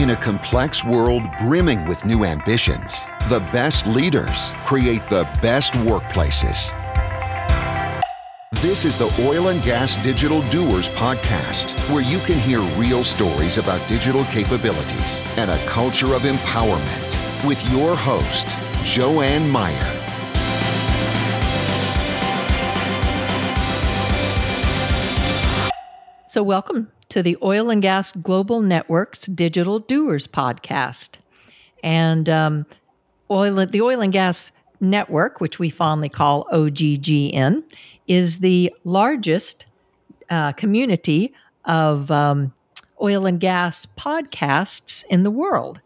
[0.00, 6.72] In a complex world brimming with new ambitions, the best leaders create the best workplaces.
[8.62, 13.58] This is the Oil and Gas Digital Doers podcast, where you can hear real stories
[13.58, 19.99] about digital capabilities and a culture of empowerment with your host, Joanne Meyer.
[26.30, 31.16] So, welcome to the Oil and Gas Global Network's Digital Doers podcast.
[31.82, 32.66] And um,
[33.28, 37.64] oil, the Oil and Gas Network, which we fondly call OGGN,
[38.06, 39.66] is the largest
[40.30, 42.54] uh, community of um,
[43.02, 45.80] oil and gas podcasts in the world.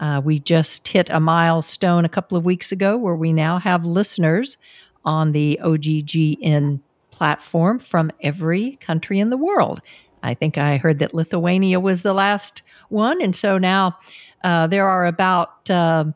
[0.00, 3.84] Uh, we just hit a milestone a couple of weeks ago where we now have
[3.84, 4.56] listeners
[5.04, 6.80] on the OGGN
[7.20, 9.82] platform from every country in the world.
[10.22, 13.20] I think I heard that Lithuania was the last one.
[13.20, 13.98] And so now
[14.42, 16.06] uh, there are about, uh,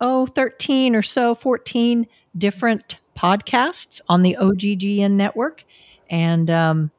[0.00, 2.06] oh, 13 or so, 14
[2.38, 5.64] different podcasts on the OGGN network.
[6.08, 6.90] And um,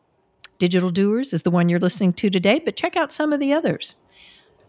[0.59, 3.51] Digital Doers is the one you're listening to today, but check out some of the
[3.51, 3.95] others.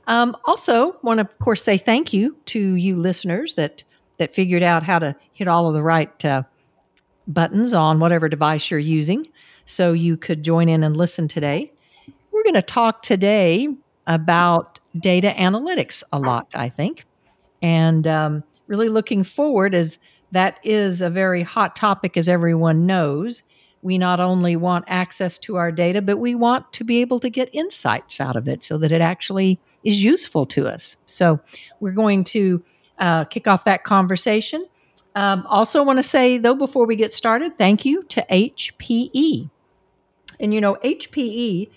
[0.07, 3.83] Um, also, want to, of course, say thank you to you listeners that
[4.17, 6.45] that figured out how to hit all of the right uh,
[7.27, 9.27] buttons on whatever device you're using
[9.67, 11.73] so you could join in and listen today.
[12.33, 13.69] We're going to talk today
[14.07, 17.05] about data analytics a lot, I think,
[17.63, 19.99] and um, really looking forward as
[20.33, 23.43] that is a very hot topic, as everyone knows.
[23.83, 27.31] We not only want access to our data, but we want to be able to
[27.31, 30.97] get insights out of it so that it actually is useful to us.
[31.07, 31.41] So,
[31.81, 32.63] we're going to
[32.99, 34.67] uh, kick off that conversation
[35.15, 39.51] um, also, want to say, though, before we get started, thank you to HPE.
[40.39, 41.71] And you know, HPE,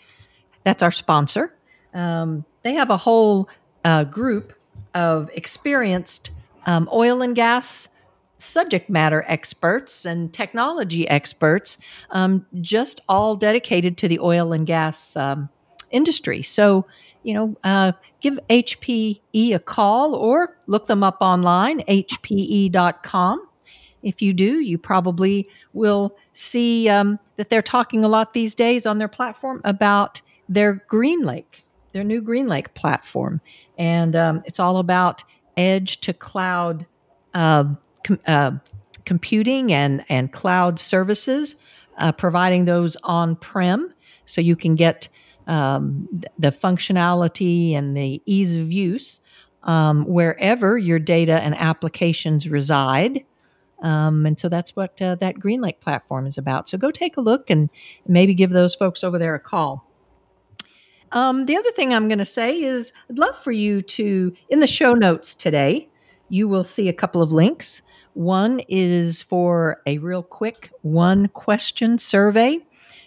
[0.64, 1.54] that's our sponsor.
[1.94, 3.50] Um, they have a whole
[3.84, 4.54] uh, group
[4.94, 6.30] of experienced
[6.66, 7.89] um, oil and gas
[8.38, 11.77] subject matter experts and technology experts,
[12.11, 15.49] um, just all dedicated to the oil and gas um,
[15.92, 16.42] industry.
[16.42, 16.86] So
[17.23, 23.48] you know, uh, give HPE a call or look them up online, hpe.com.
[24.02, 28.86] If you do, you probably will see um, that they're talking a lot these days
[28.86, 31.64] on their platform about their GreenLake,
[31.94, 33.40] their new GreenLake platform.
[33.78, 35.23] And um, it's all about
[35.55, 36.86] edge to cloud
[37.34, 37.66] uh,
[38.04, 38.52] com- uh,
[39.05, 41.55] computing and, and cloud services,
[41.98, 43.94] uh, providing those on prem
[44.26, 45.08] so you can get
[45.48, 49.20] um, the functionality and the ease of use
[49.64, 53.23] um, wherever your data and applications reside.
[53.81, 56.70] Um, and so that's what uh, that GreenLake platform is about.
[56.70, 57.70] So go take a look and
[58.08, 59.89] maybe give those folks over there a call.
[61.11, 64.60] Um, the other thing I'm going to say is I'd love for you to, in
[64.61, 65.89] the show notes today,
[66.30, 67.81] you will see a couple of links.
[68.14, 72.60] One is for a real quick one question survey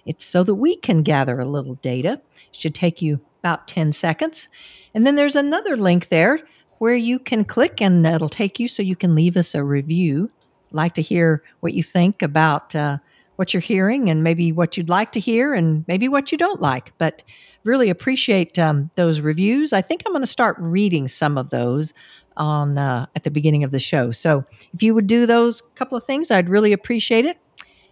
[0.06, 2.20] it's so that we can gather a little data.
[2.34, 4.48] It should take you about 10 seconds.
[4.94, 6.40] And then there's another link there
[6.78, 10.30] where you can click and it'll take you so you can leave us a review.
[10.72, 12.98] like to hear what you think about uh,
[13.36, 16.60] what you're hearing and maybe what you'd like to hear and maybe what you don't
[16.60, 16.92] like.
[16.98, 17.22] But
[17.64, 19.72] really appreciate um, those reviews.
[19.72, 21.94] I think I'm going to start reading some of those
[22.36, 24.10] on uh, at the beginning of the show.
[24.12, 24.44] So
[24.74, 27.38] if you would do those couple of things, I'd really appreciate it.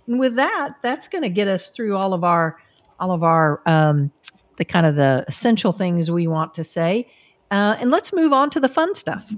[0.07, 2.59] And with that, that's going to get us through all of our
[3.01, 4.11] all of our um,
[4.57, 7.09] the kind of the essential things we want to say.
[7.51, 9.33] Uh, and let's move on to the fun stuff,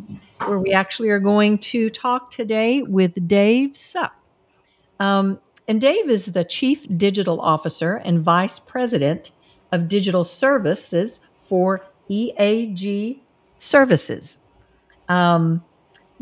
[0.47, 4.13] where we actually are going to talk today with Dave Supp.
[5.01, 5.39] Um,
[5.69, 9.33] and Dave is the Chief Digital Officer and Vice President
[9.73, 13.19] of Digital Services for EAG
[13.59, 14.39] Services.
[15.09, 15.65] Um,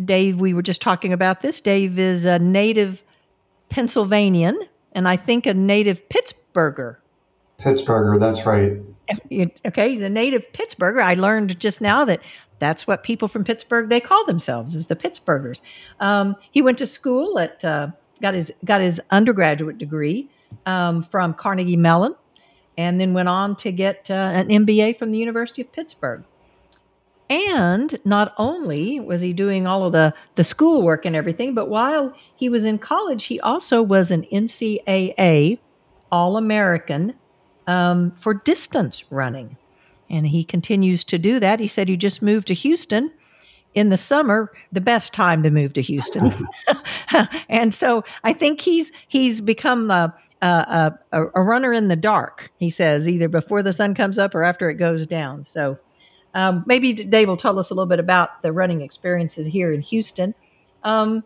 [0.03, 1.61] Dave, we were just talking about this.
[1.61, 3.05] Dave is a native
[3.75, 4.57] Pennsylvanian,
[4.93, 6.99] and I think a native Pittsburgher.
[7.59, 8.81] Pittsburgher, that's right.
[9.67, 11.03] Okay, he's a native Pittsburgher.
[11.03, 12.21] I learned just now that
[12.61, 15.61] that's what people from Pittsburgh they call themselves is the Pittsburghers.
[15.99, 17.89] Um, he went to school at uh,
[18.23, 20.31] got his got his undergraduate degree
[20.67, 22.15] um, from Carnegie Mellon,
[22.79, 26.23] and then went on to get uh, an MBA from the University of Pittsburgh.
[27.31, 32.15] And not only was he doing all of the, the schoolwork and everything, but while
[32.37, 35.59] he was in college, he also was an NCAA
[36.13, 37.15] All American
[37.67, 39.57] um, for distance running.
[40.11, 41.61] And he continues to do that.
[41.61, 43.11] He said he just moved to Houston
[43.75, 46.33] in the summer, the best time to move to Houston.
[47.49, 52.53] and so I think he's he's become a, a, a, a runner in the dark,
[52.59, 55.45] he says, either before the sun comes up or after it goes down.
[55.45, 55.79] So
[56.35, 59.81] um, maybe Dave will tell us a little bit about the running experiences here in
[59.81, 60.35] Houston.
[60.83, 61.25] Um,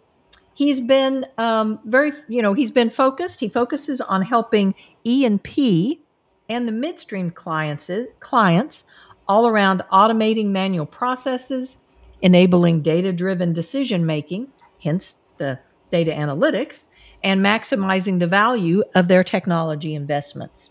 [0.55, 3.41] he's been um, very, you know, he's been focused.
[3.41, 4.75] He focuses on helping
[5.05, 6.01] E and P
[6.49, 7.91] and the midstream clients
[8.21, 8.85] clients
[9.27, 11.77] all around automating manual processes,
[12.23, 14.49] enabling data-driven decision making,
[14.83, 15.59] hence the
[15.93, 16.89] data analytics,
[17.23, 20.71] and maximizing the value of their technology investments.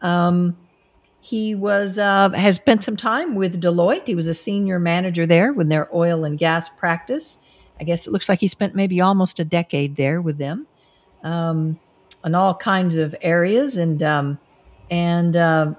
[0.00, 0.56] Um,
[1.20, 4.06] he was uh, has spent some time with Deloitte.
[4.06, 7.38] He was a senior manager there with their oil and gas practice.
[7.80, 10.66] I guess it looks like he spent maybe almost a decade there with them,
[11.22, 11.78] um,
[12.24, 13.76] in all kinds of areas.
[13.76, 14.38] And um,
[14.90, 15.74] and uh,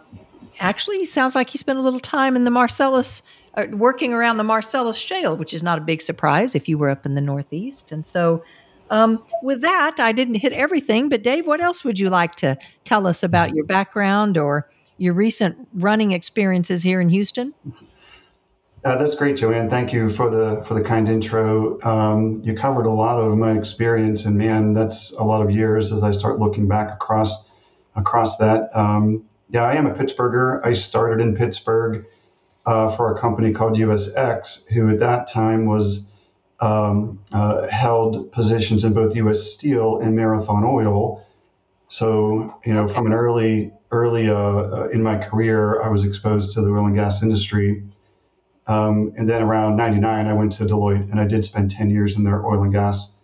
[0.59, 3.21] actually, sounds like he spent a little time in the Marcellus,
[3.55, 6.89] uh, working around the Marcellus Shale, which is not a big surprise if you were
[6.89, 7.91] up in the Northeast.
[7.91, 8.43] And so,
[8.89, 11.09] um, with that, I didn't hit everything.
[11.09, 15.13] But Dave, what else would you like to tell us about your background or your
[15.13, 17.53] recent running experiences here in Houston?
[18.83, 19.69] Uh, that's great, Joanne.
[19.69, 21.81] Thank you for the for the kind intro.
[21.81, 25.91] Um, you covered a lot of my experience, and man, that's a lot of years
[25.91, 27.45] as I start looking back across
[27.95, 28.69] across that.
[28.73, 30.65] Um, yeah, I am a Pittsburgher.
[30.65, 32.05] I started in Pittsburgh
[32.65, 36.09] uh, for a company called USX, who at that time was
[36.61, 39.41] um, uh, held positions in both U.S.
[39.41, 41.25] Steel and Marathon Oil.
[41.87, 46.53] So, you know, from an early early uh, uh, in my career, I was exposed
[46.53, 47.83] to the oil and gas industry.
[48.67, 52.17] Um, and then around 99, I went to Deloitte and I did spend 10 years
[52.17, 53.15] in their oil and gas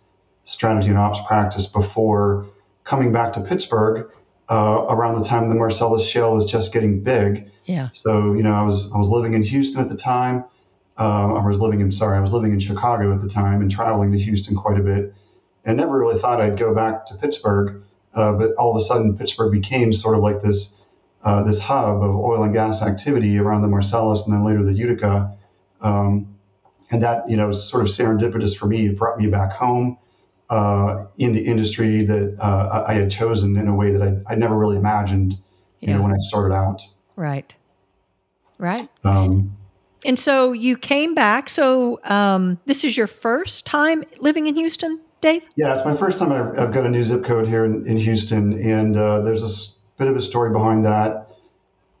[0.44, 2.46] strategy and ops practice before
[2.84, 4.10] coming back to Pittsburgh
[4.48, 7.50] uh, around the time the Marcellus Shale was just getting big.
[7.64, 7.88] Yeah.
[7.92, 10.44] So, you know, I was, I was living in Houston at the time.
[10.98, 13.70] Uh, I was living in, sorry, I was living in Chicago at the time and
[13.70, 15.14] traveling to Houston quite a bit
[15.66, 17.82] and never really thought I'd go back to Pittsburgh.
[18.16, 20.80] Uh, but all of a sudden, Pittsburgh became sort of like this
[21.22, 24.72] uh, this hub of oil and gas activity around the Marcellus and then later the
[24.72, 25.36] Utica.
[25.80, 26.34] Um,
[26.90, 28.86] and that, you know, sort of serendipitous for me.
[28.86, 29.98] It brought me back home
[30.48, 34.36] uh, in the industry that uh, I had chosen in a way that I, I
[34.36, 35.96] never really imagined, you yeah.
[35.96, 36.82] know, when I started out.
[37.16, 37.52] Right.
[38.58, 38.88] Right.
[39.02, 39.56] Um,
[40.04, 41.48] and so you came back.
[41.48, 45.00] So um, this is your first time living in Houston?
[45.20, 45.44] Dave?
[45.56, 47.96] Yeah, it's my first time I've, I've got a new zip code here in, in
[47.96, 51.28] Houston, and uh, there's a bit of a story behind that.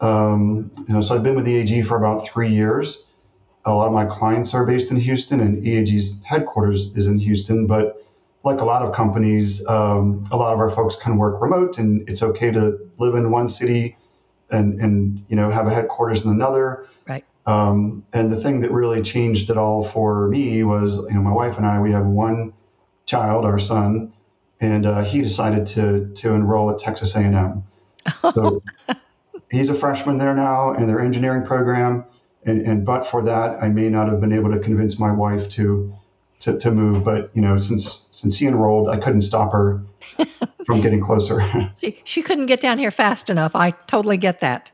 [0.00, 3.06] Um, you know, so I've been with EAG for about three years.
[3.64, 7.66] A lot of my clients are based in Houston, and EAG's headquarters is in Houston.
[7.66, 8.04] But
[8.44, 12.08] like a lot of companies, um, a lot of our folks can work remote, and
[12.08, 13.96] it's okay to live in one city
[14.50, 16.86] and and you know have a headquarters in another.
[17.08, 17.24] Right.
[17.46, 21.32] Um, and the thing that really changed it all for me was, you know, my
[21.32, 22.52] wife and I, we have one
[23.06, 24.12] child, our son,
[24.60, 27.64] and uh, he decided to to enroll at Texas A&M.
[28.34, 28.62] So
[29.50, 32.04] he's a freshman there now in their engineering program,
[32.44, 35.48] and, and but for that, I may not have been able to convince my wife
[35.50, 35.94] to
[36.40, 37.04] to, to move.
[37.04, 39.82] But you know, since since he enrolled, I couldn't stop her
[40.66, 41.40] from getting closer.
[41.80, 43.56] she she couldn't get down here fast enough.
[43.56, 44.70] I totally get that.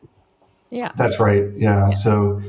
[0.70, 1.44] Yeah, that's right.
[1.56, 1.90] Yeah, yeah.
[1.90, 2.42] so.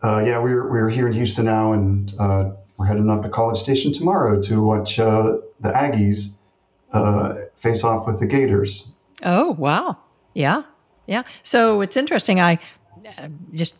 [0.00, 3.58] Uh, yeah, we're we're here in Houston now, and uh, we're heading up to College
[3.58, 6.36] Station tomorrow to watch uh, the Aggies
[6.92, 8.92] uh, face off with the Gators.
[9.24, 9.98] Oh wow!
[10.34, 10.62] Yeah,
[11.06, 11.24] yeah.
[11.42, 12.40] So it's interesting.
[12.40, 12.58] I
[13.18, 13.74] uh, just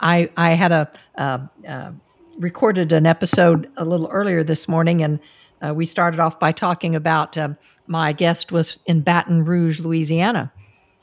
[0.00, 1.92] I I had a uh, uh,
[2.38, 5.20] recorded an episode a little earlier this morning, and
[5.64, 7.36] uh, we started off by talking about
[7.86, 10.52] my guest was in Baton Rouge, Louisiana.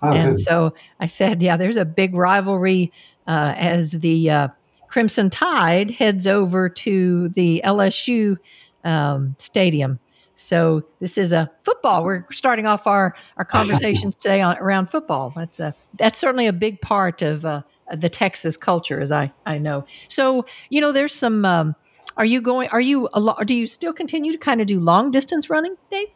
[0.03, 0.43] Oh, and good.
[0.43, 2.91] so I said, yeah, there's a big rivalry
[3.27, 4.50] as the
[4.91, 8.38] Crimson Tide heads over to the LSU
[8.83, 10.00] um, stadium.
[10.36, 12.03] So this is a football.
[12.03, 15.31] We're starting off our our conversations today on around football.
[15.36, 17.62] That's a that's certainly a big part of uh,
[17.95, 19.86] the Texas culture, as I I know.
[20.10, 21.45] So you know, there's some.
[21.45, 21.75] Um,
[22.17, 22.67] are you going?
[22.69, 25.75] Are you a lo- Do you still continue to kind of do long distance running,
[25.89, 26.07] Dave?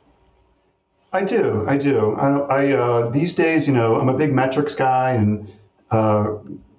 [1.14, 1.66] I do.
[1.68, 2.16] I do.
[2.16, 5.50] I, I uh, these days, you know, I'm a big metrics guy, and
[5.92, 6.34] uh,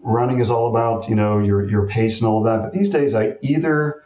[0.07, 2.63] running is all about you know your your pace and all of that.
[2.63, 4.05] But these days, I either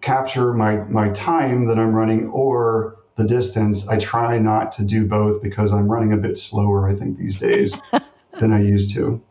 [0.00, 3.86] capture my my time that I'm running or the distance.
[3.86, 6.88] I try not to do both because I'm running a bit slower.
[6.88, 7.78] I think these days
[8.40, 9.22] than I used to.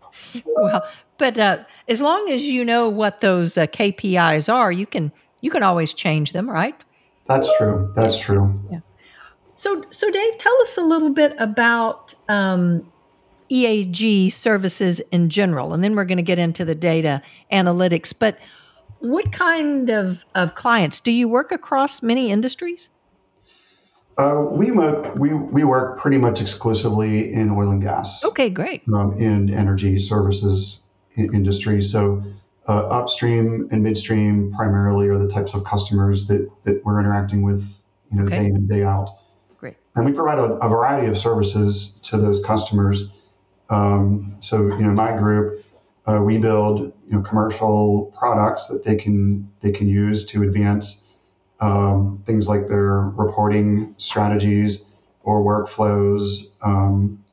[0.45, 5.11] Well, but uh, as long as you know what those uh, KPIs are, you can
[5.41, 6.75] you can always change them, right?
[7.27, 7.91] That's true.
[7.95, 8.53] That's true.
[8.71, 8.79] Yeah.
[9.55, 12.91] So, so Dave, tell us a little bit about um,
[13.51, 18.13] EAG services in general, and then we're going to get into the data analytics.
[18.17, 18.37] But
[18.99, 22.89] what kind of, of clients do you work across many industries?
[24.17, 28.23] Uh, we, work, we, we work pretty much exclusively in oil and gas.
[28.23, 28.83] Okay, great.
[28.93, 30.83] Um, in energy services
[31.17, 31.81] industry.
[31.81, 32.23] So
[32.67, 37.81] uh, upstream and midstream primarily are the types of customers that, that we're interacting with,
[38.11, 38.39] you know, okay.
[38.39, 39.09] day in and day out.
[39.57, 39.77] Great.
[39.95, 43.11] And we provide a, a variety of services to those customers.
[43.71, 45.65] Um, so, you know, my group,
[46.05, 51.07] uh, we build, you know, commercial products that they can they can use to advance
[51.61, 54.85] um, things like their reporting strategies
[55.23, 57.23] or workflows um,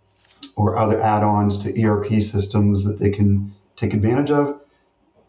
[0.54, 4.60] or other add-ons to ERP systems that they can take advantage of.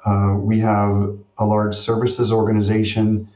[0.06, 3.30] Uh, we have a large services organization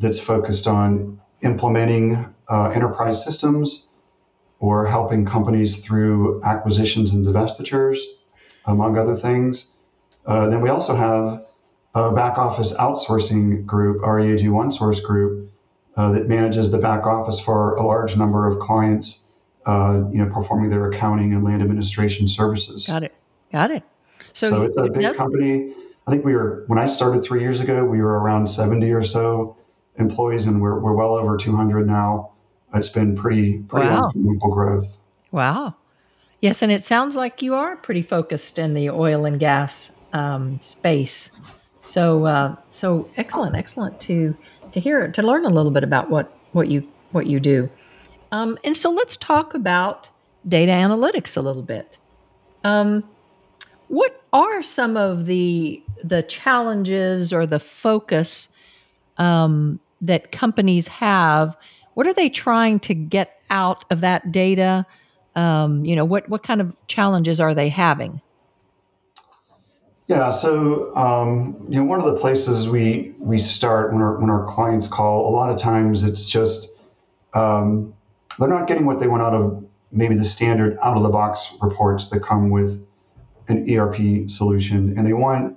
[0.00, 3.88] that's focused on implementing uh, enterprise systems
[4.62, 7.98] or helping companies through acquisitions and divestitures,
[8.64, 9.72] among other things.
[10.24, 11.44] Uh, then we also have
[11.96, 15.50] a back office outsourcing group, REAG EAG OneSource group,
[15.96, 19.24] uh, that manages the back office for a large number of clients,
[19.66, 22.86] uh, you know, performing their accounting and land administration services.
[22.86, 23.14] Got it.
[23.50, 23.82] Got it.
[24.32, 25.74] So, so it's a big company.
[26.06, 29.02] I think we were when I started three years ago, we were around 70 or
[29.02, 29.56] so
[29.98, 32.31] employees, and we're we're well over 200 now.
[32.74, 34.10] It's been pretty pretty wow.
[34.40, 34.98] growth.
[35.30, 35.74] Wow.
[36.40, 40.60] Yes, and it sounds like you are pretty focused in the oil and gas um,
[40.60, 41.30] space.
[41.82, 44.36] So uh, so excellent, excellent to
[44.72, 47.70] to hear to learn a little bit about what what you what you do.
[48.32, 50.08] Um, and so let's talk about
[50.46, 51.98] data analytics a little bit.
[52.64, 53.04] Um,
[53.88, 58.48] what are some of the the challenges or the focus
[59.18, 61.56] um, that companies have?
[61.94, 64.86] What are they trying to get out of that data?
[65.34, 68.20] Um, you know, what what kind of challenges are they having?
[70.08, 74.30] Yeah, so um, you know, one of the places we we start when our when
[74.30, 76.68] our clients call, a lot of times it's just
[77.34, 77.94] um,
[78.38, 81.52] they're not getting what they want out of maybe the standard out of the box
[81.60, 82.86] reports that come with
[83.48, 85.56] an ERP solution, and they want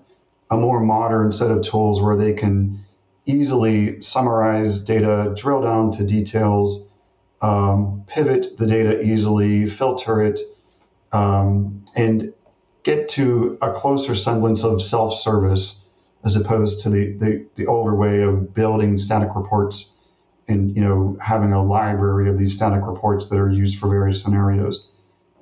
[0.51, 2.85] a more modern set of tools where they can
[3.25, 6.88] easily summarize data, drill down to details,
[7.41, 10.39] um, pivot the data easily, filter it,
[11.12, 12.34] um, and
[12.84, 15.82] get to a closer semblance of self-service
[16.24, 19.96] as opposed to the, the, the older way of building static reports
[20.48, 24.22] and you know having a library of these static reports that are used for various
[24.22, 24.88] scenarios.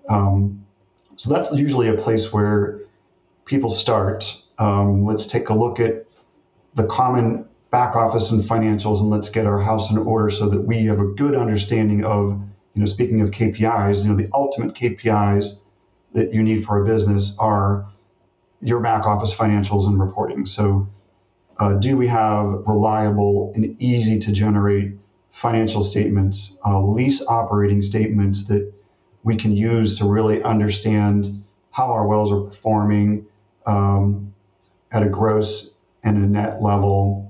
[0.10, 0.66] Um,
[1.16, 2.82] so that's usually a place where
[3.46, 4.42] people start.
[4.58, 6.06] Um, let's take a look at
[6.76, 10.62] the common back office and financials and let's get our house in order so that
[10.62, 12.30] we have a good understanding of,
[12.76, 15.58] you know, speaking of KPIs, you know, the ultimate KPIs
[16.14, 17.88] that you need for a business are
[18.62, 20.46] your back office financials and reporting.
[20.46, 20.88] So,
[21.58, 24.92] uh, do we have reliable and easy to generate
[25.32, 28.72] financial statements, uh, lease operating statements that
[29.24, 33.26] we can use to really understand how our wells are performing
[33.66, 34.32] um,
[34.92, 37.23] at a gross and a net level,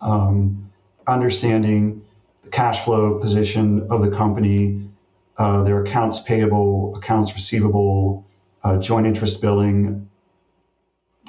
[0.00, 0.70] um,
[1.06, 2.04] understanding
[2.42, 4.88] the cash flow position of the company,
[5.36, 8.26] uh, their accounts payable, accounts receivable,
[8.64, 10.08] uh, joint interest billing,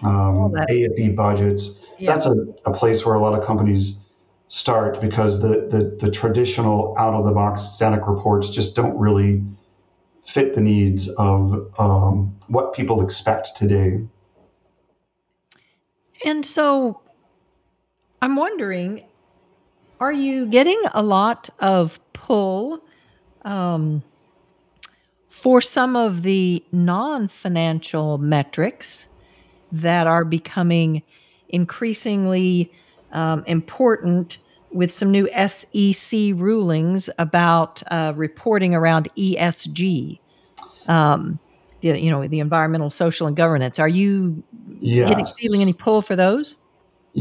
[0.04, 1.80] um, AFE budgets.
[1.98, 2.14] Yeah.
[2.14, 2.36] That's a,
[2.66, 4.00] a place where a lot of companies
[4.48, 9.44] start because the, the, the traditional out of the box static reports just don't really
[10.26, 14.02] fit the needs of um, what people expect today.
[16.26, 17.02] And so
[18.22, 19.04] I'm wondering
[20.00, 22.82] are you getting a lot of pull
[23.44, 24.02] um,
[25.28, 29.08] for some of the non financial metrics
[29.72, 31.04] that are becoming
[31.50, 32.72] increasingly
[33.12, 34.38] um, important
[34.72, 40.20] with some new SEC rulings about uh, reporting around ESG.
[40.88, 41.40] Um,
[41.82, 43.80] the, you know, the environmental, social, and governance.
[43.80, 44.44] Are you
[44.80, 45.10] yes.
[45.10, 46.56] getting, feeling any pull for those?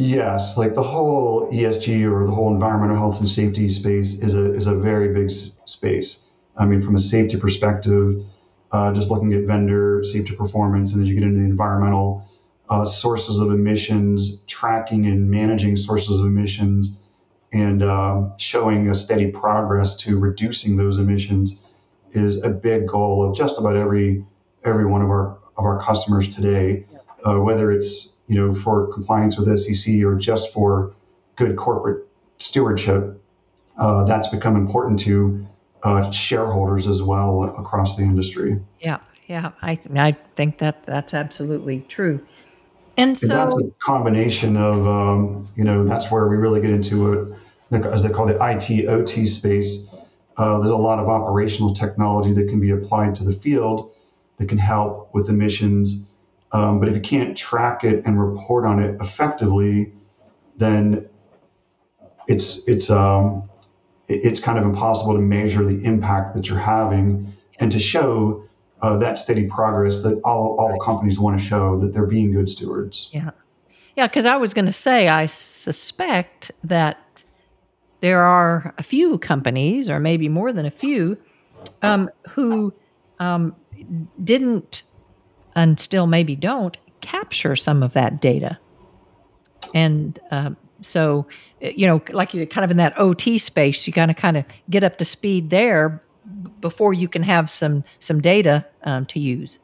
[0.00, 4.54] Yes, like the whole ESG or the whole environmental health and safety space is a
[4.54, 5.28] is a very big
[5.66, 6.22] space.
[6.56, 8.24] I mean, from a safety perspective,
[8.70, 12.28] uh, just looking at vendor safety performance, and as you get into the environmental
[12.70, 16.96] uh, sources of emissions, tracking and managing sources of emissions,
[17.52, 21.58] and uh, showing a steady progress to reducing those emissions
[22.12, 24.24] is a big goal of just about every
[24.64, 26.86] every one of our of our customers today,
[27.24, 30.94] uh, whether it's you know for compliance with SEC or just for
[31.36, 32.06] good corporate
[32.38, 33.20] stewardship.
[33.76, 35.46] Uh, that's become important to
[35.82, 38.58] uh, shareholders as well across the industry.
[38.80, 42.20] Yeah, yeah, I I think that that's absolutely true.
[42.96, 46.70] And so and that's a combination of, um, you know, that's where we really get
[46.70, 47.32] into it,
[47.70, 49.86] as they call the IT OT space.
[50.36, 53.92] Uh, there's a lot of operational technology that can be applied to the field
[54.38, 56.07] that can help with emissions
[56.52, 59.92] Um, but if you can't track it and report on it effectively,
[60.56, 61.08] then
[62.26, 63.48] it's it's um,
[64.08, 68.44] it's kind of impossible to measure the impact that you're having and to show
[68.80, 72.48] uh, that steady progress that all all companies want to show that they're being good
[72.48, 73.10] stewards.
[73.12, 73.30] Yeah,
[73.96, 74.06] yeah.
[74.06, 77.22] Because I was going to say, I suspect that
[78.00, 81.18] there are a few companies, or maybe more than a few,
[81.82, 82.72] um, who
[83.18, 83.54] um,
[84.22, 84.82] didn't
[85.58, 88.58] and still maybe don't capture some of that data.
[89.74, 91.26] And um, so,
[91.60, 94.44] you know, like you're kind of in that OT space, you got to kind of
[94.70, 96.00] get up to speed there
[96.60, 99.58] before you can have some some data um, to use.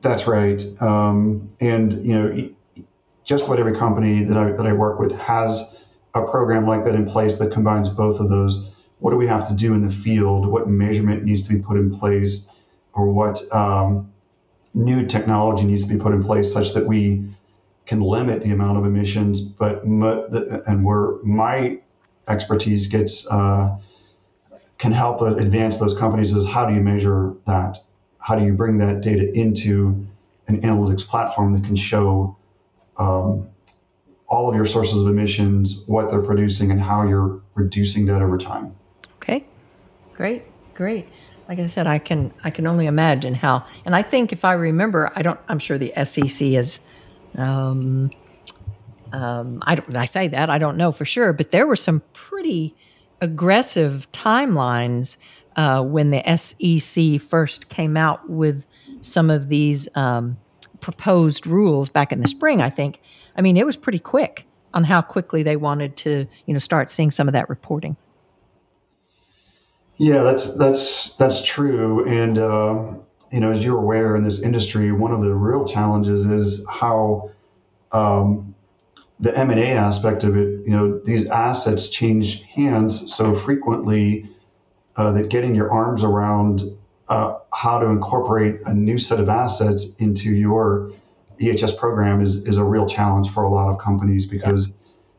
[0.00, 0.64] That's right.
[0.80, 2.84] Um, and you know,
[3.24, 5.74] just about every company that I that I work with has
[6.14, 8.68] a program like that in place that combines both of those.
[9.00, 10.46] What do we have to do in the field?
[10.46, 12.46] What measurement needs to be put in place,
[12.92, 14.11] or what um,
[14.74, 17.24] new technology needs to be put in place such that we
[17.86, 19.40] can limit the amount of emissions.
[19.40, 21.78] But and where my
[22.28, 23.76] expertise gets uh,
[24.78, 27.78] can help advance those companies is how do you measure that?
[28.18, 30.06] How do you bring that data into
[30.48, 32.36] an analytics platform that can show
[32.96, 33.48] um,
[34.28, 38.38] all of your sources of emissions, what they're producing, and how you're reducing that over
[38.38, 38.74] time.
[39.16, 39.44] Okay,
[40.14, 40.42] great,
[40.74, 41.06] great
[41.48, 43.64] like I said, I can I can only imagine how.
[43.84, 45.38] And I think if I remember, I don't.
[45.48, 46.78] I'm sure the SEC is.
[47.36, 48.10] Um,
[49.12, 49.94] um, I don't.
[49.96, 52.74] I say that I don't know for sure, but there were some pretty
[53.20, 55.16] aggressive timelines
[55.56, 58.66] uh, when the SEC first came out with
[59.00, 60.36] some of these um,
[60.80, 62.62] proposed rules back in the spring.
[62.62, 63.00] I think.
[63.36, 66.90] I mean, it was pretty quick on how quickly they wanted to, you know, start
[66.90, 67.96] seeing some of that reporting.
[70.02, 72.08] Yeah, that's that's that's true.
[72.08, 72.94] And uh,
[73.30, 77.30] you know, as you're aware in this industry, one of the real challenges is how
[77.92, 78.52] um,
[79.20, 80.66] the M and A aspect of it.
[80.66, 84.28] You know, these assets change hands so frequently
[84.96, 86.62] uh, that getting your arms around
[87.08, 90.90] uh, how to incorporate a new set of assets into your
[91.40, 94.74] EHS program is is a real challenge for a lot of companies because yeah.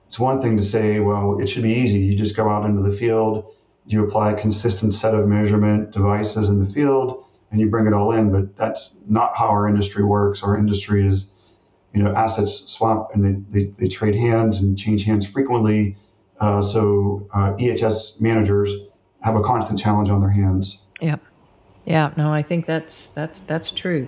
[0.10, 2.00] it's one thing to say, well, it should be easy.
[2.00, 3.50] You just go out into the field
[3.86, 7.94] you apply a consistent set of measurement devices in the field and you bring it
[7.94, 8.32] all in.
[8.32, 10.42] But that's not how our industry works.
[10.44, 11.32] Our industry is,
[11.94, 15.98] you know, assets swap and they, they, they trade hands and change hands frequently.
[16.40, 18.72] Uh, so uh, EHS managers
[19.22, 20.84] have a constant challenge on their hands.
[21.02, 21.18] Yeah,
[21.86, 22.14] yeah.
[22.18, 24.08] No, I think that's that's that's true.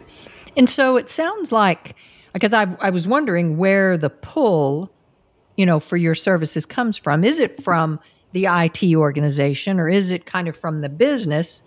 [0.57, 1.95] And so it sounds like
[2.33, 4.91] because I I was wondering where the pull,
[5.55, 7.23] you know, for your services comes from.
[7.23, 7.99] Is it from
[8.35, 11.63] the IT organization, or is it kind of from the business?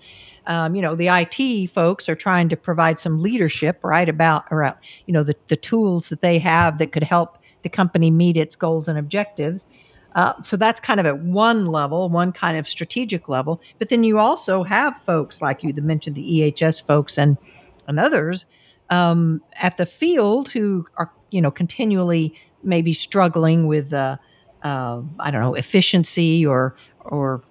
[0.46, 4.76] Um, you know, the IT folks are trying to provide some leadership, right, about around
[5.07, 8.54] you know the the tools that they have that could help the company meet its
[8.54, 9.66] goals and objectives.
[10.14, 13.62] Uh, so that's kind of at one level, one kind of strategic level.
[13.78, 17.38] But then you also have folks like you mentioned the EHS folks and
[17.87, 18.44] and others
[18.90, 24.18] um, at the field who are you know continually maybe struggling with uh,
[24.62, 27.42] uh, I don't know efficiency or or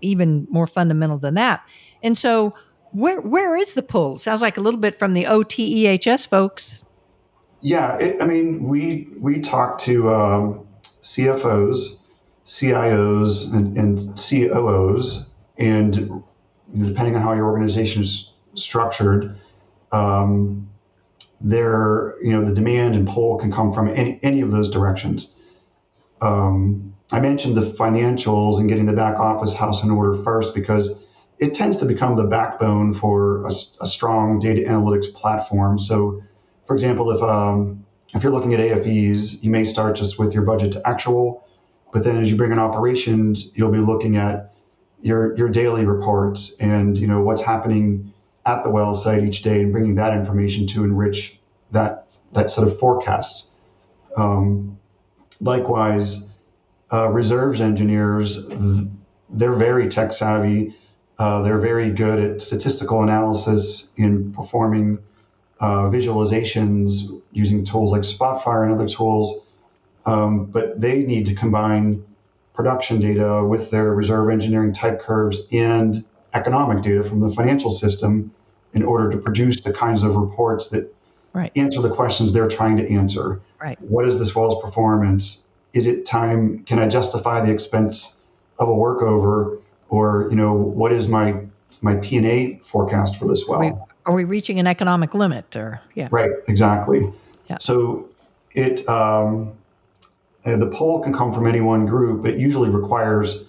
[0.00, 1.62] even more fundamental than that.
[2.02, 2.54] And so
[2.92, 4.18] where where is the pull?
[4.18, 6.84] Sounds like a little bit from the OTEHS folks.
[7.60, 10.66] Yeah, it, I mean we we talk to um,
[11.02, 11.98] CFOs,
[12.44, 15.26] CIOs, and, and COOs,
[15.58, 16.22] and
[16.78, 19.38] depending on how your organization is structured,
[19.92, 20.68] um,
[21.40, 25.32] there you know the demand and pull can come from any any of those directions
[26.20, 30.98] um, I mentioned the financials and getting the back office house in order first because
[31.38, 35.78] it tends to become the backbone for a, a strong data analytics platform.
[35.78, 36.22] So,
[36.66, 40.44] for example, if um, if you're looking at AFEs, you may start just with your
[40.44, 41.46] budget to actual,
[41.92, 44.54] but then as you bring in operations, you'll be looking at
[45.02, 48.12] your your daily reports and you know what's happening
[48.46, 51.38] at the well site each day and bringing that information to enrich
[51.72, 53.50] that that set of forecasts.
[54.16, 54.78] Um,
[55.40, 56.26] likewise,
[56.92, 58.46] uh, reserves engineers,
[59.30, 60.74] they're very tech savvy.
[61.18, 64.98] Uh, they're very good at statistical analysis in performing
[65.60, 69.46] uh, visualizations using tools like Spotfire and other tools.
[70.04, 72.04] Um, but they need to combine
[72.54, 78.32] production data with their reserve engineering type curves and economic data from the financial system
[78.74, 80.94] in order to produce the kinds of reports that
[81.32, 81.50] right.
[81.56, 83.40] answer the questions they're trying to answer.
[83.60, 83.80] Right.
[83.80, 85.46] What is this well's performance?
[85.72, 86.64] Is it time?
[86.64, 88.20] Can I justify the expense
[88.58, 89.60] of a workover?
[89.88, 91.40] Or you know, what is my
[91.82, 93.60] my P and A forecast for this well?
[93.60, 95.56] Are we, are we reaching an economic limit?
[95.56, 96.08] Or yeah.
[96.10, 96.30] Right.
[96.48, 97.12] Exactly.
[97.48, 97.58] Yeah.
[97.60, 98.08] So
[98.52, 99.52] it um,
[100.44, 103.44] the poll can come from any one group, but it usually requires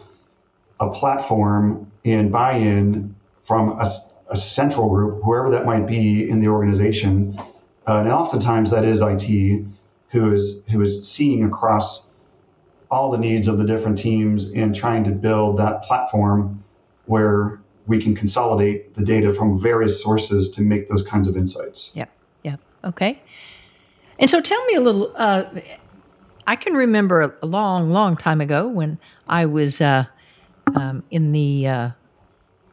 [0.80, 3.90] a platform and buy-in from a,
[4.30, 7.38] a central group, whoever that might be in the organization.
[7.88, 9.66] Uh, and oftentimes that is IT,
[10.10, 12.12] who is who is seeing across
[12.90, 16.64] all the needs of the different teams and trying to build that platform
[17.06, 21.92] where we can consolidate the data from various sources to make those kinds of insights.
[21.96, 22.06] Yeah,
[22.44, 23.22] yeah, okay.
[24.20, 25.14] And so, tell me a little.
[25.16, 25.46] Uh,
[26.48, 30.06] I can remember a long, long time ago when I was uh,
[30.76, 31.90] um, in the uh,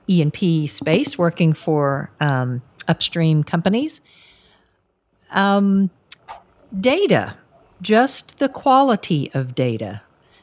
[0.07, 4.01] E&P space working for um, upstream companies.
[5.31, 5.91] Um,
[6.81, 7.37] data,
[7.83, 10.03] just the quality of data.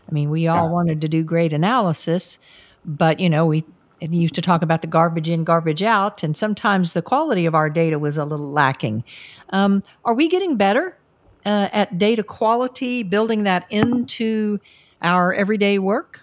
[0.10, 0.72] I mean, we all yeah.
[0.72, 2.38] wanted to do great analysis,
[2.86, 3.64] but you know, we
[4.00, 7.70] used to talk about the garbage in, garbage out, and sometimes the quality of our
[7.70, 9.04] data was a little lacking.
[9.52, 10.98] Um, are we getting better
[11.46, 14.60] uh, at data quality, building that into
[15.02, 16.22] our everyday work?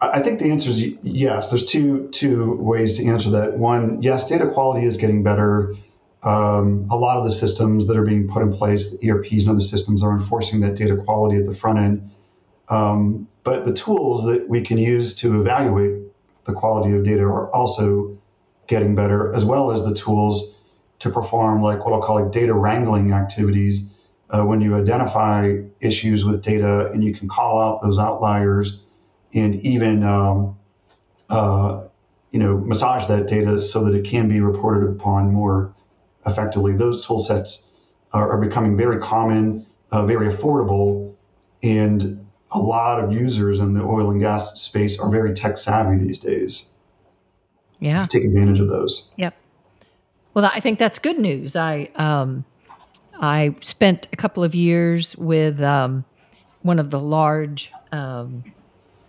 [0.00, 1.50] I think the answer is yes.
[1.50, 3.56] There's two two ways to answer that.
[3.56, 5.76] One, yes, data quality is getting better.
[6.22, 9.50] Um, a lot of the systems that are being put in place, the ERPs and
[9.50, 12.10] other systems, are enforcing that data quality at the front end.
[12.68, 16.00] Um, but the tools that we can use to evaluate
[16.44, 18.16] the quality of data are also
[18.68, 20.54] getting better, as well as the tools
[21.00, 23.88] to perform like what I'll call like data wrangling activities.
[24.30, 28.80] Uh, when you identify issues with data and you can call out those outliers
[29.34, 30.56] and even um,
[31.28, 31.82] uh,
[32.30, 35.74] you know massage that data so that it can be reported upon more
[36.26, 36.74] effectively.
[36.74, 37.68] Those tool sets
[38.12, 41.14] are, are becoming very common, uh, very affordable,
[41.62, 45.98] and a lot of users in the oil and gas space are very tech savvy
[45.98, 46.70] these days.
[47.80, 49.10] Yeah, take advantage of those.
[49.16, 49.34] Yep.
[50.34, 51.56] Well, I think that's good news.
[51.56, 52.44] I um,
[53.20, 56.04] I spent a couple of years with um,
[56.62, 58.44] one of the large um,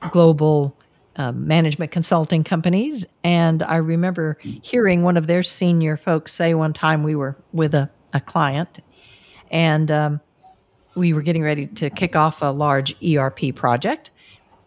[0.09, 0.75] global
[1.15, 6.73] uh, management consulting companies, and I remember hearing one of their senior folks say one
[6.73, 8.79] time we were with a, a client,
[9.51, 10.21] and um,
[10.95, 14.11] we were getting ready to kick off a large ERP project,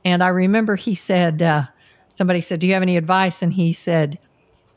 [0.04, 1.64] and I remember he said, uh,
[2.08, 4.18] somebody said, "Do you have any advice?" And he said,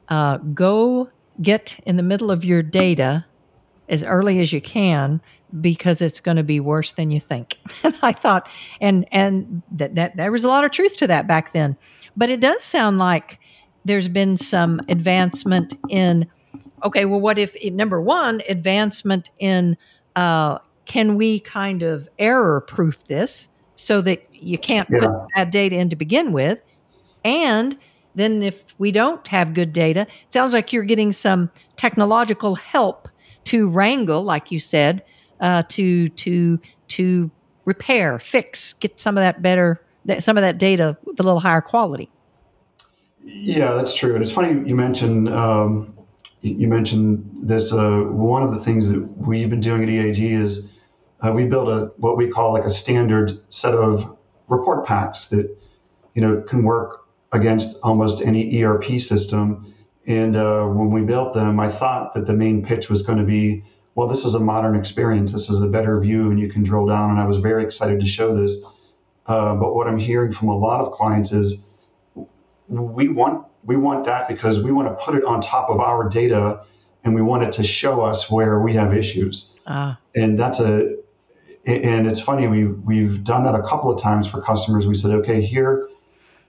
[0.10, 1.10] uh, "Go."
[1.42, 3.26] get in the middle of your data
[3.90, 5.22] as early as you can
[5.62, 7.58] because it's going to be worse than you think.
[7.84, 8.48] And I thought,
[8.82, 11.78] and and that, that there was a lot of truth to that back then.
[12.16, 13.40] But it does sound like
[13.86, 16.28] there's been some advancement in.
[16.84, 19.78] Okay, well, what if number one advancement in
[20.16, 25.00] uh, can we kind of error proof this so that you can't yeah.
[25.00, 26.60] put bad data in to begin with,
[27.24, 27.78] and
[28.16, 33.08] then, if we don't have good data, it sounds like you're getting some technological help
[33.50, 35.04] to wrangle, like you said,
[35.40, 36.60] uh, to to
[36.90, 37.32] to
[37.66, 39.82] repair, fix, get some of that better,
[40.20, 42.12] some of that data with a little higher quality.
[43.24, 44.14] Yeah, that's true.
[44.14, 45.98] And it's funny you mentioned um,
[46.42, 47.74] you mentioned this.
[47.74, 50.70] Uh, one of the things that we've been doing at EAG is
[51.22, 54.16] uh, we built a what we call like a standard set of
[54.48, 55.50] report packs that
[56.14, 59.74] you know can work against almost any ERP system.
[60.10, 63.24] And uh, when we built them, I thought that the main pitch was going to
[63.24, 65.32] be, well, this is a modern experience.
[65.32, 67.12] This is a better view, and you can drill down.
[67.12, 68.58] And I was very excited to show this.
[69.28, 71.64] Uh, but what I'm hearing from a lot of clients is,
[72.68, 76.10] we want we want that because we want to put it on top of our
[76.10, 76.64] data,
[77.04, 79.52] and we want it to show us where we have issues.
[79.68, 80.00] Ah.
[80.16, 80.96] And that's a
[81.68, 84.88] and it's funny we've we've done that a couple of times for customers.
[84.88, 85.88] We said, okay, here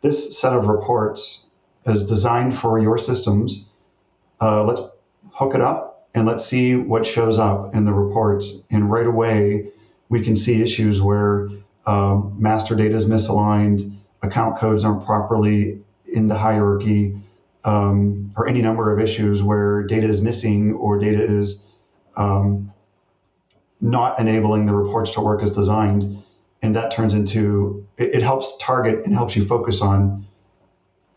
[0.00, 1.44] this set of reports
[1.86, 3.68] is designed for your systems.
[4.40, 4.80] Uh, let's
[5.32, 8.62] hook it up and let's see what shows up in the reports.
[8.70, 9.70] And right away,
[10.08, 11.48] we can see issues where
[11.86, 17.16] um, master data is misaligned, account codes aren't properly in the hierarchy,
[17.64, 21.66] um, or any number of issues where data is missing or data is
[22.16, 22.72] um,
[23.80, 26.22] not enabling the reports to work as designed
[26.62, 30.26] and that turns into it, it helps target and helps you focus on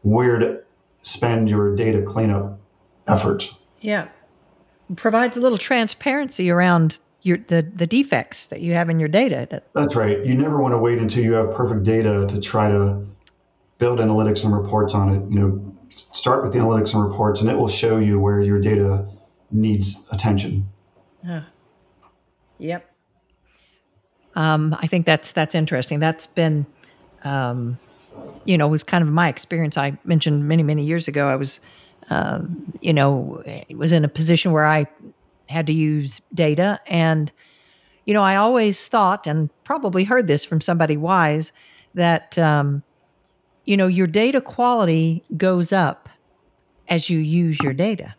[0.03, 0.61] where to
[1.01, 2.59] spend your data cleanup
[3.07, 3.49] effort.
[3.81, 4.07] Yeah,
[4.95, 9.61] provides a little transparency around your the the defects that you have in your data.
[9.73, 10.25] That's right.
[10.25, 13.05] You never want to wait until you have perfect data to try to
[13.79, 15.31] build analytics and reports on it.
[15.31, 18.59] You know, start with the analytics and reports, and it will show you where your
[18.61, 19.05] data
[19.51, 20.69] needs attention.
[21.23, 21.43] Yeah.
[22.59, 22.89] Yep.
[24.35, 25.99] Um, I think that's that's interesting.
[25.99, 26.65] That's been,
[27.23, 27.77] um,
[28.45, 29.77] you know, was kind of my experience.
[29.77, 31.27] I mentioned many many years ago.
[31.27, 31.59] I was,
[32.09, 32.41] uh,
[32.81, 33.43] you know,
[33.75, 34.85] was in a position where I
[35.47, 36.79] had to use data.
[36.87, 37.31] And,
[38.05, 41.51] you know, I always thought, and probably heard this from somebody wise,
[41.93, 42.83] that, um,
[43.65, 46.09] you know, your data quality goes up
[46.89, 48.15] as you use your data,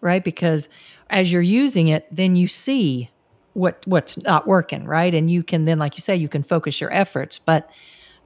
[0.00, 0.24] right?
[0.24, 0.68] Because
[1.10, 3.10] as you're using it, then you see
[3.52, 5.14] what what's not working, right?
[5.14, 7.38] And you can then, like you say, you can focus your efforts.
[7.38, 7.70] But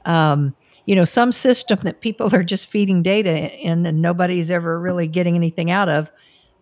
[0.07, 0.55] um,
[0.89, 5.07] you know, some system that people are just feeding data in and nobody's ever really
[5.07, 6.11] getting anything out of,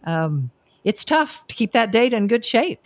[0.02, 0.50] um,
[0.82, 2.84] it's tough to keep that data in good shape.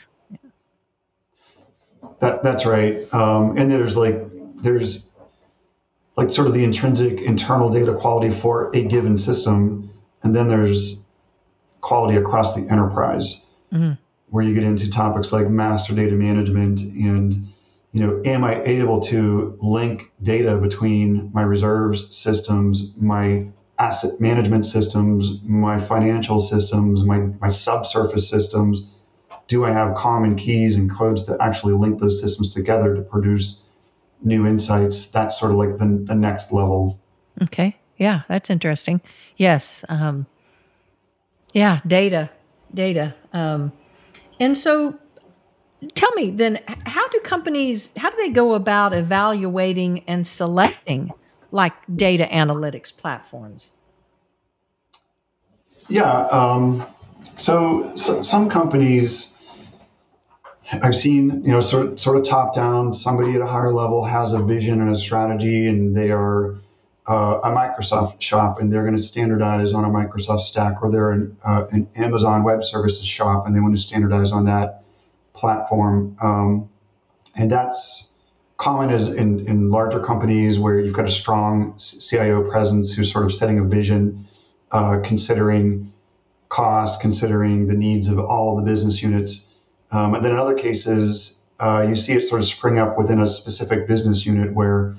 [2.18, 3.10] That that's right.
[3.14, 4.16] Um, and there's like
[4.56, 5.08] there's
[6.14, 9.90] like sort of the intrinsic internal data quality for a given system,
[10.22, 11.06] and then there's
[11.80, 13.92] quality across the enterprise, mm-hmm.
[14.28, 17.49] where you get into topics like master data management and
[17.92, 23.46] you know, am I able to link data between my reserves systems, my
[23.78, 28.86] asset management systems, my financial systems, my, my subsurface systems?
[29.48, 33.62] Do I have common keys and codes that actually link those systems together to produce
[34.22, 35.10] new insights?
[35.10, 37.00] That's sort of like the, the next level.
[37.42, 37.76] Okay.
[37.96, 39.00] Yeah, that's interesting.
[39.36, 39.84] Yes.
[39.88, 40.26] Um,
[41.52, 42.30] yeah, data,
[42.72, 43.14] data.
[43.32, 43.72] Um,
[44.38, 44.96] and so
[45.94, 51.10] tell me then how do companies how do they go about evaluating and selecting
[51.52, 53.70] like data analytics platforms?
[55.88, 56.86] Yeah um,
[57.36, 59.32] so, so, some companies
[60.72, 64.32] i've seen you know sort, sort of top down somebody at a higher level has
[64.32, 66.60] a vision and a strategy and they are
[67.08, 71.10] uh, a microsoft shop and they're going to standardize on a microsoft stack or they're
[71.10, 74.84] an, uh, an amazon web services shop and they want to standardize on that
[75.40, 76.16] platform.
[76.20, 76.68] Um,
[77.34, 78.10] and that's
[78.58, 83.24] common as in, in larger companies where you've got a strong CIO presence who's sort
[83.24, 84.28] of setting a vision,
[84.70, 85.92] uh, considering
[86.50, 89.46] cost, considering the needs of all of the business units.
[89.90, 93.20] Um, and then in other cases, uh, you see it sort of spring up within
[93.20, 94.96] a specific business unit where,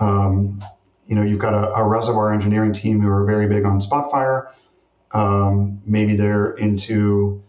[0.00, 0.62] um,
[1.06, 4.48] you know, you've got a, a, reservoir engineering team who are very big on Spotfire.
[5.12, 7.42] Um, maybe they're into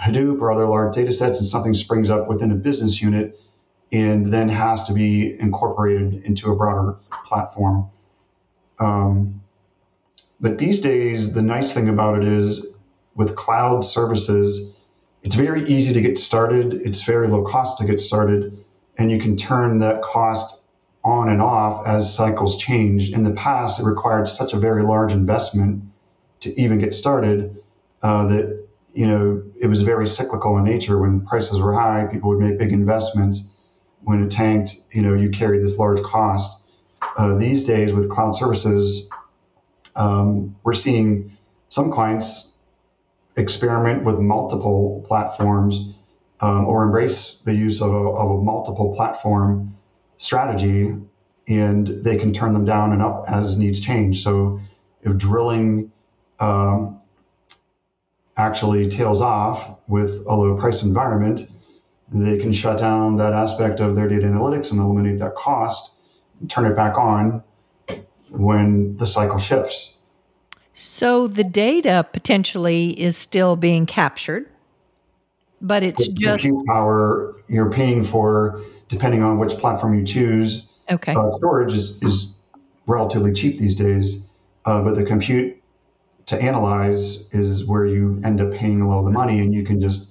[0.00, 3.40] Hadoop or other large data sets and something springs up within a business unit
[3.92, 7.88] and then has to be incorporated into a broader platform.
[8.78, 9.42] Um,
[10.40, 12.66] but these days, the nice thing about it is
[13.14, 14.74] with cloud services,
[15.22, 16.74] it's very easy to get started.
[16.74, 18.64] It's very low cost to get started,
[18.98, 20.60] and you can turn that cost
[21.02, 23.12] on and off as cycles change.
[23.12, 25.84] In the past, it required such a very large investment
[26.40, 27.62] to even get started
[28.02, 28.65] uh, that
[28.96, 30.98] you know, it was very cyclical in nature.
[30.98, 33.50] When prices were high, people would make big investments.
[34.04, 36.62] When it tanked, you know, you carry this large cost.
[37.18, 39.10] Uh, these days, with cloud services,
[39.96, 41.36] um, we're seeing
[41.68, 42.54] some clients
[43.36, 45.94] experiment with multiple platforms
[46.40, 49.76] um, or embrace the use of a, of a multiple platform
[50.16, 50.94] strategy,
[51.48, 54.22] and they can turn them down and up as needs change.
[54.22, 54.58] So,
[55.02, 55.92] if drilling
[56.40, 57.02] um,
[58.36, 61.42] actually tails off with a low price environment,
[62.12, 65.92] they can shut down that aspect of their data analytics and eliminate that cost
[66.40, 67.42] and turn it back on
[68.30, 69.98] when the cycle shifts.
[70.74, 74.48] So the data potentially is still being captured,
[75.60, 80.66] but it's With just power you're paying for depending on which platform you choose.
[80.90, 81.14] Okay.
[81.14, 82.36] Uh, storage is, is
[82.86, 84.26] relatively cheap these days,
[84.66, 85.60] uh, but the compute
[86.26, 89.64] to analyze is where you end up paying a lot of the money and you
[89.64, 90.08] can just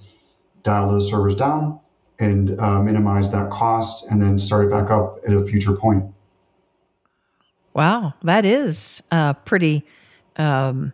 [0.63, 1.80] dial those servers down
[2.19, 6.06] and uh, minimize that cost and then start it back up at a future point.
[7.73, 9.86] Wow, that is uh, pretty
[10.38, 10.93] um,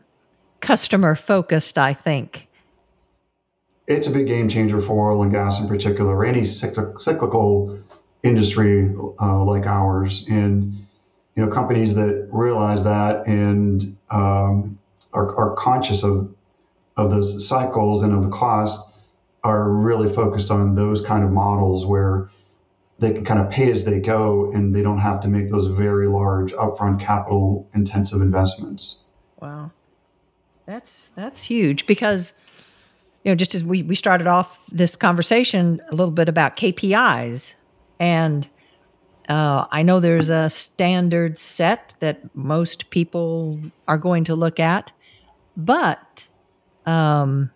[0.61, 2.47] customer focused, I think.
[3.87, 7.79] It's a big game changer for oil and gas in particular, any cyclical
[8.23, 10.25] industry uh, like ours.
[10.29, 10.87] And
[11.35, 14.70] you know, companies that realize that and um,
[15.13, 16.33] are, are conscious of
[16.97, 18.79] of those cycles and of the cost
[19.43, 22.29] are really focused on those kind of models where
[22.99, 25.67] they can kind of pay as they go and they don't have to make those
[25.67, 29.03] very large upfront capital intensive investments.
[29.41, 29.71] Wow.
[30.67, 32.33] That's that's huge because
[33.23, 37.53] you know just as we we started off this conversation a little bit about KPIs
[37.99, 38.47] and
[39.29, 44.91] uh, I know there's a standard set that most people are going to look at.
[45.57, 46.27] But
[46.85, 47.51] um,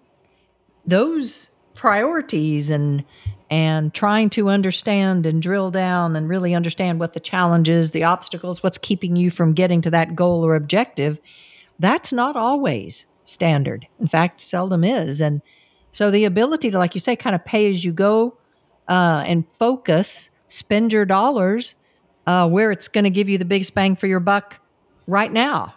[0.85, 3.03] those priorities and
[3.51, 8.63] and trying to understand and drill down and really understand what the challenges, the obstacles,
[8.63, 11.19] what's keeping you from getting to that goal or objective,
[11.77, 13.87] that's not always standard.
[13.99, 15.21] In fact, seldom is.
[15.21, 15.41] And
[15.91, 18.35] So the ability to, like you say, kind of pay as you go
[18.89, 21.75] uh, and focus, spend your dollars
[22.27, 24.59] uh, where it's going to give you the biggest bang for your buck
[25.07, 25.75] right now.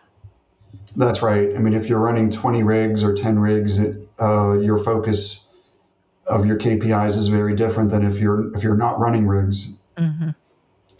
[0.98, 1.54] That's right.
[1.54, 5.46] I mean, if you're running 20 rigs or 10 rigs, it, uh, your focus
[6.26, 9.76] of your KPIs is very different than if you're if you're not running rigs.
[9.96, 10.30] Mm-hmm.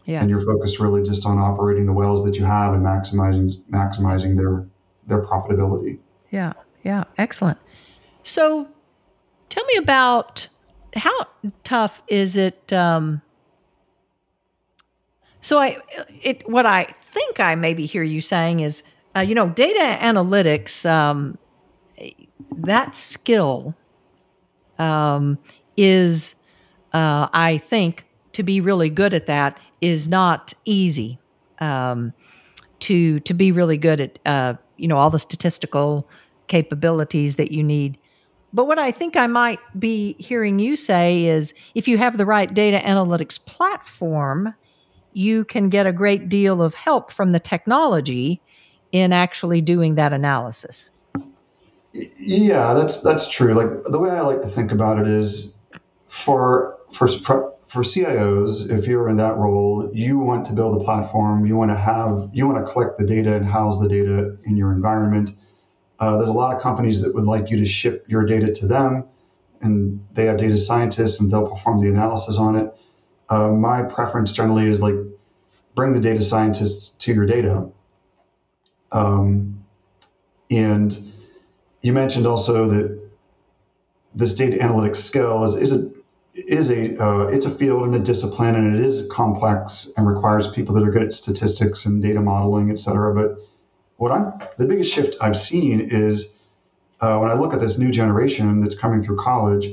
[0.05, 0.21] Yeah.
[0.21, 4.37] And you're focused really just on operating the wells that you have and maximizing maximizing
[4.37, 4.67] their
[5.07, 5.99] their profitability.
[6.31, 6.53] Yeah.
[6.85, 7.05] Yeah.
[7.19, 7.59] Excellent.
[8.23, 8.69] So,
[9.49, 10.49] tell me about
[10.95, 11.27] how
[11.65, 12.73] tough is it?
[12.73, 13.21] Um,
[15.41, 15.79] so I,
[16.23, 18.83] it what I think I maybe hear you saying is,
[19.16, 20.88] uh, you know, data analytics.
[20.88, 21.38] Um,
[22.57, 23.75] that skill
[24.79, 25.38] um,
[25.77, 26.35] is,
[26.92, 31.18] uh, I think, to be really good at that is not easy.
[31.61, 32.12] Um,
[32.81, 36.09] to to be really good at uh, you know all the statistical
[36.47, 37.99] capabilities that you need.
[38.53, 42.25] But what I think I might be hearing you say is if you have the
[42.25, 44.55] right data analytics platform,
[45.12, 48.40] you can get a great deal of help from the technology
[48.92, 50.90] in actually doing that analysis.
[51.92, 53.55] Yeah, that's that's true.
[53.55, 55.55] Like the way I like to think about it is
[56.07, 57.09] for for
[57.68, 61.44] for CIOs, if you're in that role, you want to build a platform.
[61.44, 64.57] You want to have you want to collect the data and house the data in
[64.57, 65.31] your environment.
[66.01, 68.66] Uh, there's a lot of companies that would like you to ship your data to
[68.66, 69.05] them,
[69.61, 72.72] and they have data scientists and they'll perform the analysis on it.
[73.29, 74.94] Uh, my preference generally is like
[75.74, 77.68] bring the data scientists to your data.
[78.92, 79.64] Um,
[80.51, 81.12] and
[81.83, 83.09] you mentioned also that
[84.14, 85.90] this data analytics skill is, is a
[86.35, 90.48] is a uh, it's a field and a discipline and it is complex and requires
[90.48, 93.14] people that are good at statistics and data modeling, et cetera.
[93.14, 93.38] But
[93.96, 96.35] what I'm the biggest shift I've seen is
[97.01, 99.68] uh, when I look at this new generation that's coming through college,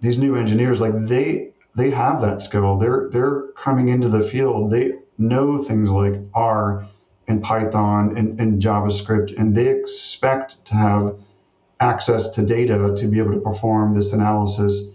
[0.00, 2.78] these new engineers like they they have that skill.
[2.78, 4.70] They're they're coming into the field.
[4.70, 6.88] They know things like R
[7.28, 11.16] and Python and, and JavaScript, and they expect to have
[11.80, 14.90] access to data to be able to perform this analysis.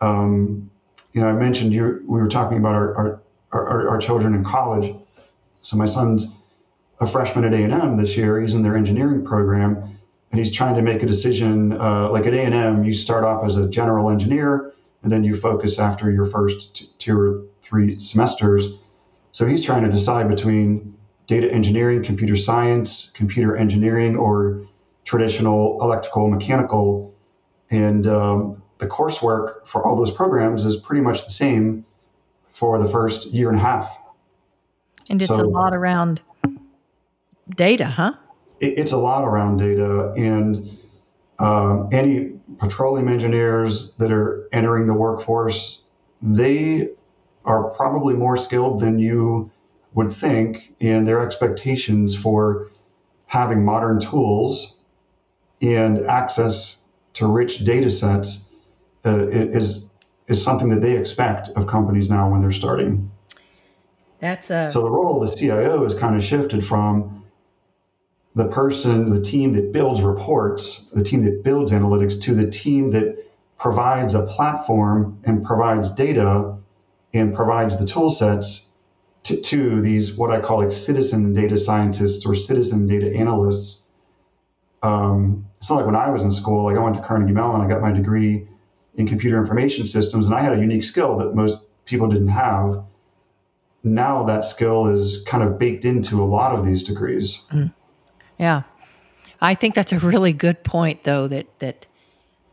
[0.00, 0.70] Um,
[1.12, 2.04] you know, I mentioned you.
[2.06, 3.20] We were talking about our, our
[3.52, 4.94] our, our children in college.
[5.62, 6.34] So my son's
[7.00, 8.40] a freshman at A&M this year.
[8.40, 9.76] He's in their engineering program,
[10.30, 11.72] and he's trying to make a decision.
[11.72, 15.78] Uh, like at A&M, you start off as a general engineer, and then you focus
[15.78, 18.66] after your first t- two or three semesters.
[19.32, 20.96] So he's trying to decide between
[21.28, 24.66] data engineering, computer science, computer engineering, or
[25.04, 27.14] traditional electrical mechanical.
[27.70, 31.84] And um, the coursework for all those programs is pretty much the same
[32.50, 33.96] for the first year and a half.
[35.08, 36.20] And it's so, a lot around
[37.54, 38.14] data, huh?
[38.58, 40.12] It, it's a lot around data.
[40.16, 40.78] And
[41.38, 45.82] um, any petroleum engineers that are entering the workforce,
[46.22, 46.88] they
[47.44, 49.50] are probably more skilled than you
[49.94, 52.68] would think, and their expectations for
[53.26, 54.78] having modern tools
[55.60, 56.78] and access
[57.14, 58.48] to rich data sets
[59.04, 59.90] uh, is
[60.28, 63.10] is something that they expect of companies now when they're starting.
[64.20, 67.24] That's a so the role of the CIO has kind of shifted from
[68.34, 72.90] the person, the team that builds reports, the team that builds analytics, to the team
[72.90, 73.24] that
[73.58, 76.56] provides a platform and provides data
[77.12, 78.67] and provides the tool sets
[79.28, 83.84] to, to these what I call like citizen data scientists or citizen data analysts.
[84.82, 87.60] Um, it's not like when I was in school, like I went to Carnegie Mellon,
[87.60, 88.46] I got my degree
[88.96, 92.84] in computer information systems, and I had a unique skill that most people didn't have.
[93.84, 97.44] Now that skill is kind of baked into a lot of these degrees.
[97.52, 97.72] Mm.
[98.38, 98.62] Yeah.
[99.40, 101.86] I think that's a really good point though that that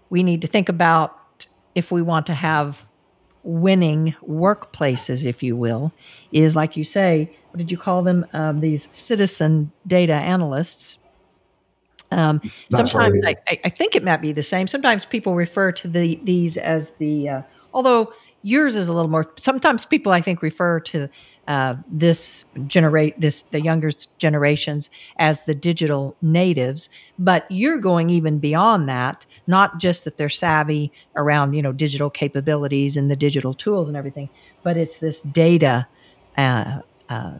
[0.10, 2.86] we need to think about if we want to have
[3.46, 5.94] winning workplaces, if you will,
[6.32, 8.26] is like you say, what did you call them?
[8.34, 10.98] Um, these citizen data analysts.
[12.12, 13.22] Um, sometimes.
[13.26, 14.68] I, I, think it might be the same.
[14.68, 17.42] Sometimes people refer to the these as the uh,
[17.74, 18.14] although
[18.46, 19.34] yours is a little more.
[19.38, 21.10] Sometimes people I think refer to
[21.48, 23.90] uh, this generate this the younger
[24.20, 29.26] generations as the digital natives, but you're going even beyond that.
[29.48, 33.98] Not just that they're savvy around you know digital capabilities and the digital tools and
[33.98, 34.30] everything,
[34.64, 35.88] but it's this data.
[36.38, 37.32] Uh, uh,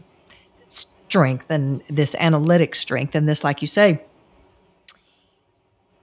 [0.70, 4.02] strength and this analytic strength and this like you say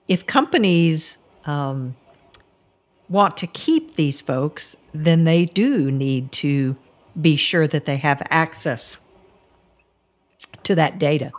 [0.08, 1.96] if companies um,
[3.14, 6.76] want to keep these folks, then they do need to
[7.22, 8.98] be sure that they have access
[10.64, 11.32] to that data.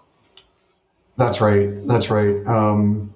[1.16, 1.86] That's right.
[1.86, 2.46] That's right.
[2.46, 3.12] Um,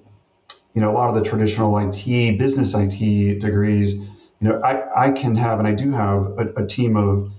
[0.75, 5.11] you know, a lot of the traditional IT, business IT degrees, you know, I, I
[5.13, 7.31] can have, and I do have a, a team of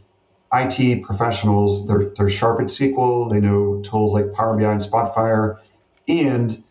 [0.53, 1.87] IT professionals.
[1.87, 3.29] They're, they're sharp at SQL.
[3.29, 5.59] They know tools like Power BI and Spotfire,
[6.07, 6.63] and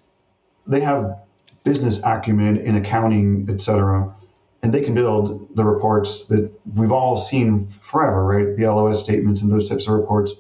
[0.67, 1.19] they have
[1.65, 4.15] business acumen in accounting, et cetera.
[4.63, 8.57] And they can build the reports that we've all seen forever, right?
[8.57, 10.35] The LOS statements and those types of reports.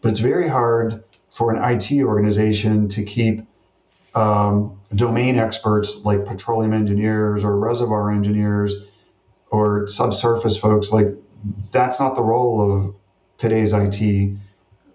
[0.00, 3.46] But it's very hard for an IT organization to keep
[4.14, 8.74] um, domain experts like petroleum engineers or reservoir engineers
[9.50, 11.06] or subsurface folks like
[11.70, 12.94] that's not the role of
[13.38, 14.36] today's IT.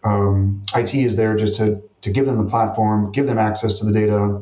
[0.04, 3.86] Um, IT is there just to to give them the platform, give them access to
[3.86, 4.42] the data,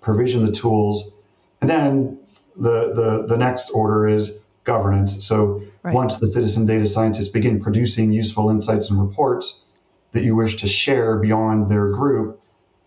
[0.00, 1.12] provision the tools,
[1.60, 2.18] and then
[2.58, 5.24] the the the next order is governance.
[5.24, 5.94] So right.
[5.94, 9.60] once the citizen data scientists begin producing useful insights and reports
[10.12, 12.40] that you wish to share beyond their group,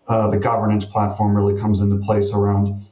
[0.08, 2.86] uh, the governance platform really comes into place around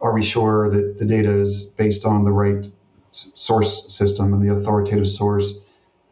[0.00, 2.68] are we sure that the data is based on the right
[3.10, 5.54] source system and the authoritative source?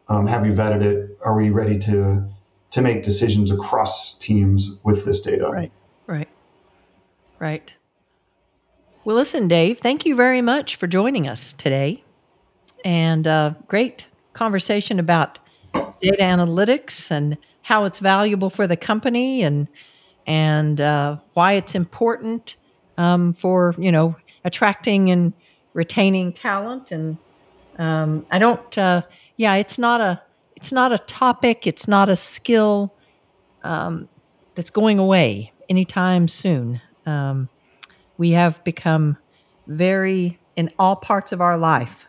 [0.07, 1.17] Um, have you vetted it?
[1.23, 2.27] Are we ready to
[2.71, 5.47] to make decisions across teams with this data?
[5.47, 5.71] Right,
[6.07, 6.27] right,
[7.39, 7.73] right.
[9.05, 9.79] Well, listen, Dave.
[9.79, 12.03] Thank you very much for joining us today,
[12.85, 15.39] and uh, great conversation about
[15.99, 19.67] data analytics and how it's valuable for the company and
[20.27, 22.55] and uh, why it's important
[22.97, 25.33] um, for you know attracting and
[25.73, 26.91] retaining talent.
[26.91, 27.19] And
[27.77, 29.03] um, I don't, uh,
[29.37, 30.21] yeah, it's not a
[30.55, 31.67] it's not a topic.
[31.67, 32.95] It's not a skill
[33.63, 34.09] um,
[34.55, 36.81] that's going away anytime soon.
[37.05, 37.49] Um,
[38.17, 39.17] we have become
[39.67, 42.05] very in all parts of our life.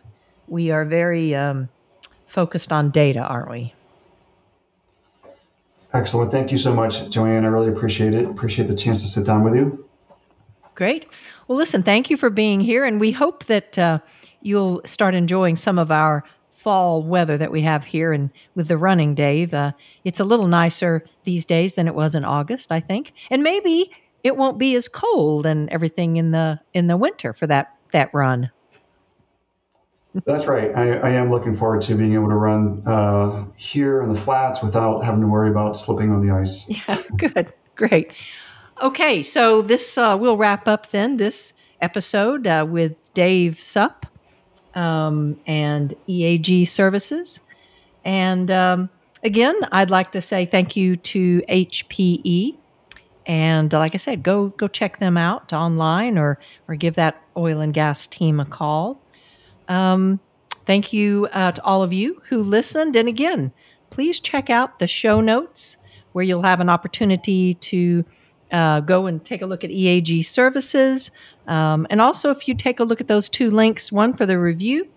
[0.47, 1.69] We are very um,
[2.27, 3.73] focused on data, aren't we?
[5.93, 6.31] Excellent.
[6.31, 7.45] Thank you so much, Joanne.
[7.45, 8.25] I really appreciate it.
[8.25, 9.85] Appreciate the chance to sit down with you.
[10.75, 11.07] Great.
[11.47, 13.99] Well, listen, thank you for being here, and we hope that uh,
[14.41, 16.23] you'll start enjoying some of our
[16.57, 19.53] fall weather that we have here and with the running, Dave.
[19.53, 19.71] Uh,
[20.03, 23.91] it's a little nicer these days than it was in August, I think, and maybe
[24.27, 28.13] it won't be as cold and everything in the in the winter for that that
[28.13, 28.51] run.
[30.25, 30.75] That's right.
[30.75, 34.63] I, I, am looking forward to being able to run uh, here in the flats
[34.63, 36.67] without having to worry about slipping on the ice.
[36.87, 38.11] Yeah, good, great.
[38.81, 44.03] Okay, so this uh, we'll wrap up then this episode uh, with Dave Supp
[44.73, 47.39] um, and EAG Services,
[48.03, 48.89] and um,
[49.23, 52.57] again, I'd like to say thank you to HPE.
[53.27, 57.59] And like I said, go go check them out online or or give that oil
[57.59, 59.01] and gas team a call.
[59.67, 60.21] Um,
[60.65, 62.95] thank you uh, to all of you who listened.
[62.95, 63.51] And again,
[63.89, 65.75] please check out the show notes
[66.13, 68.05] where you'll have an opportunity to
[68.51, 71.11] uh, go and take a look at EAG services.
[71.47, 74.39] Um, and also, if you take a look at those two links, one for the
[74.39, 74.87] review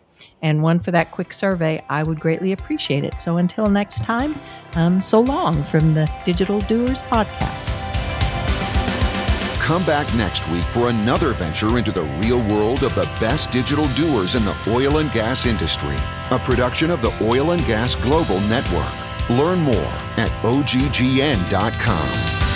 [0.40, 3.20] and one for that quick survey, I would greatly appreciate it.
[3.20, 4.36] So until next time,
[4.74, 7.79] um, so long from the Digital Doers Podcast.
[9.60, 13.86] Come back next week for another venture into the real world of the best digital
[13.94, 15.96] doers in the oil and gas industry,
[16.30, 19.30] a production of the Oil and Gas Global Network.
[19.30, 22.49] Learn more at oggn.com.